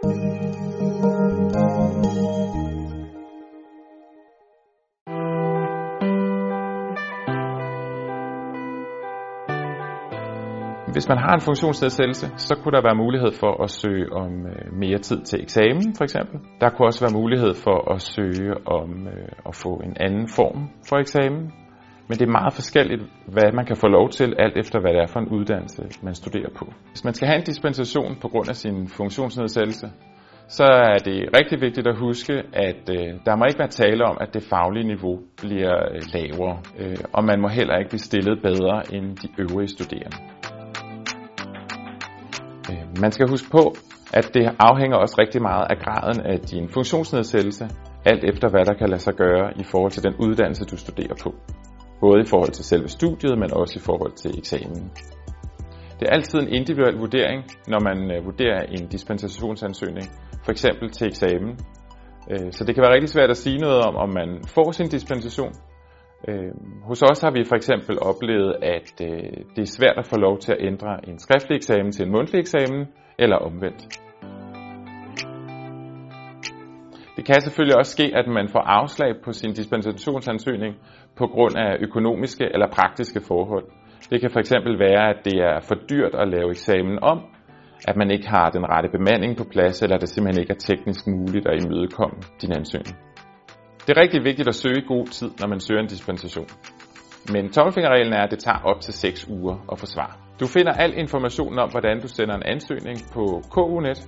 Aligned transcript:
Hvis 0.00 0.08
man 11.08 11.18
har 11.18 11.34
en 11.34 11.40
funktionsnedsættelse, 11.40 12.26
så 12.36 12.54
kunne 12.56 12.72
der 12.72 12.82
være 12.82 12.94
mulighed 12.94 13.32
for 13.40 13.62
at 13.62 13.70
søge 13.70 14.12
om 14.12 14.46
øh, 14.46 14.72
mere 14.72 14.98
tid 14.98 15.22
til 15.22 15.42
eksamen 15.42 15.94
for 15.96 16.04
eksempel. 16.04 16.40
Der 16.60 16.70
kunne 16.70 16.86
også 16.88 17.04
være 17.04 17.20
mulighed 17.20 17.54
for 17.54 17.92
at 17.94 18.00
søge 18.02 18.66
om 18.66 19.06
øh, 19.06 19.28
at 19.46 19.54
få 19.54 19.74
en 19.84 19.96
anden 20.00 20.28
form 20.28 20.70
for 20.88 20.96
eksamen. 20.96 21.52
Men 22.10 22.18
det 22.18 22.26
er 22.26 22.38
meget 22.40 22.54
forskelligt, 22.54 23.02
hvad 23.26 23.52
man 23.52 23.64
kan 23.66 23.76
få 23.76 23.88
lov 23.88 24.08
til, 24.10 24.34
alt 24.38 24.56
efter 24.56 24.80
hvad 24.80 24.92
det 24.94 25.00
er 25.02 25.06
for 25.06 25.20
en 25.20 25.28
uddannelse, 25.28 25.82
man 26.02 26.14
studerer 26.14 26.50
på. 26.58 26.64
Hvis 26.92 27.04
man 27.04 27.14
skal 27.14 27.28
have 27.28 27.38
en 27.38 27.44
dispensation 27.44 28.16
på 28.22 28.28
grund 28.28 28.48
af 28.48 28.56
sin 28.56 28.88
funktionsnedsættelse, 28.88 29.86
så 30.48 30.64
er 30.64 30.98
det 30.98 31.18
rigtig 31.38 31.60
vigtigt 31.60 31.86
at 31.86 31.96
huske, 31.98 32.32
at 32.52 32.82
øh, 32.96 33.08
der 33.26 33.36
må 33.36 33.44
ikke 33.44 33.58
være 33.58 33.68
tale 33.68 34.04
om, 34.04 34.16
at 34.20 34.34
det 34.34 34.42
faglige 34.42 34.86
niveau 34.86 35.14
bliver 35.36 35.76
øh, 35.94 36.00
lavere, 36.14 36.56
øh, 36.78 36.96
og 37.12 37.24
man 37.24 37.40
må 37.40 37.48
heller 37.48 37.76
ikke 37.78 37.90
blive 37.90 38.08
stillet 38.10 38.42
bedre 38.42 38.76
end 38.94 39.16
de 39.22 39.28
øvrige 39.42 39.68
studerende. 39.68 40.16
Øh, 42.70 43.00
man 43.02 43.12
skal 43.12 43.28
huske 43.28 43.50
på, 43.50 43.74
at 44.12 44.30
det 44.34 44.44
afhænger 44.58 44.96
også 44.96 45.16
rigtig 45.18 45.42
meget 45.42 45.66
af 45.72 45.76
graden 45.84 46.20
af 46.32 46.38
din 46.40 46.68
funktionsnedsættelse, 46.68 47.64
alt 48.04 48.24
efter 48.24 48.48
hvad 48.48 48.64
der 48.64 48.74
kan 48.74 48.88
lade 48.88 49.00
sig 49.00 49.14
gøre 49.14 49.46
i 49.56 49.64
forhold 49.72 49.92
til 49.92 50.02
den 50.02 50.14
uddannelse, 50.24 50.64
du 50.64 50.76
studerer 50.76 51.16
på. 51.24 51.34
Både 52.00 52.20
i 52.20 52.28
forhold 52.32 52.52
til 52.52 52.64
selve 52.64 52.88
studiet, 52.88 53.38
men 53.38 53.52
også 53.52 53.74
i 53.78 53.82
forhold 53.88 54.12
til 54.12 54.38
eksamen. 54.38 54.90
Det 56.00 56.08
er 56.08 56.12
altid 56.12 56.38
en 56.38 56.48
individuel 56.48 56.96
vurdering, 56.96 57.44
når 57.68 57.80
man 57.88 57.98
øh, 58.14 58.24
vurderer 58.24 58.62
en 58.62 58.88
dispensationsansøgning, 58.88 60.06
for 60.44 60.50
eksempel 60.52 60.90
til 60.90 61.06
eksamen. 61.06 61.58
Øh, 62.30 62.52
så 62.52 62.64
det 62.64 62.74
kan 62.74 62.82
være 62.82 62.94
rigtig 62.94 63.08
svært 63.08 63.30
at 63.30 63.36
sige 63.36 63.58
noget 63.58 63.80
om, 63.88 63.96
om 63.96 64.08
man 64.08 64.28
får 64.54 64.70
sin 64.72 64.88
dispensation, 64.88 65.52
øh, 66.28 66.52
hos 66.82 67.02
os 67.02 67.20
har 67.20 67.30
vi 67.30 67.44
for 67.44 67.56
eksempel 67.56 67.98
oplevet, 68.02 68.56
at 68.62 68.98
det 69.56 69.62
er 69.62 69.76
svært 69.78 69.98
at 69.98 70.06
få 70.06 70.16
lov 70.16 70.38
til 70.38 70.52
at 70.52 70.58
ændre 70.60 71.08
en 71.08 71.18
skriftlig 71.18 71.56
eksamen 71.56 71.92
til 71.92 72.06
en 72.06 72.12
mundtlig 72.12 72.38
eksamen, 72.38 72.86
eller 73.18 73.36
omvendt. 73.36 74.09
Det 77.16 77.24
kan 77.24 77.40
selvfølgelig 77.40 77.76
også 77.76 77.92
ske, 77.92 78.12
at 78.14 78.26
man 78.26 78.48
får 78.48 78.60
afslag 78.60 79.12
på 79.24 79.32
sin 79.32 79.52
dispensationsansøgning 79.52 80.74
på 81.16 81.26
grund 81.26 81.56
af 81.58 81.76
økonomiske 81.80 82.44
eller 82.54 82.68
praktiske 82.72 83.20
forhold. 83.28 83.64
Det 84.10 84.20
kan 84.20 84.30
fx 84.30 84.52
være, 84.78 85.02
at 85.12 85.24
det 85.24 85.36
er 85.50 85.60
for 85.68 85.74
dyrt 85.90 86.14
at 86.14 86.28
lave 86.28 86.50
eksamen 86.50 86.98
om, 87.02 87.18
at 87.88 87.96
man 87.96 88.10
ikke 88.10 88.28
har 88.28 88.50
den 88.50 88.64
rette 88.72 88.88
bemanding 88.96 89.36
på 89.36 89.44
plads, 89.44 89.82
eller 89.82 89.96
at 89.96 90.00
det 90.00 90.08
simpelthen 90.08 90.42
ikke 90.42 90.52
er 90.52 90.58
teknisk 90.58 91.06
muligt 91.06 91.46
at 91.46 91.64
imødekomme 91.64 92.18
din 92.42 92.52
ansøgning. 92.52 92.96
Det 93.84 93.90
er 93.96 94.00
rigtig 94.00 94.24
vigtigt 94.24 94.48
at 94.48 94.54
søge 94.54 94.78
i 94.78 94.86
god 94.86 95.06
tid, 95.06 95.30
når 95.40 95.48
man 95.48 95.60
søger 95.60 95.80
en 95.80 95.86
dispensation. 95.86 96.48
Men 97.32 97.52
tommelfingerreglen 97.52 98.12
er, 98.12 98.22
at 98.22 98.30
det 98.30 98.38
tager 98.38 98.60
op 98.64 98.80
til 98.80 98.94
6 98.94 99.28
uger 99.28 99.56
at 99.72 99.78
få 99.78 99.86
svar. 99.86 100.18
Du 100.40 100.46
finder 100.46 100.72
al 100.72 100.92
information 100.98 101.58
om, 101.58 101.70
hvordan 101.70 102.00
du 102.00 102.08
sender 102.08 102.34
en 102.34 102.42
ansøgning 102.42 102.98
på 103.14 103.42
KUNet 103.50 103.98